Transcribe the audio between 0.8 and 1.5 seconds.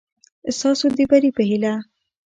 د بري په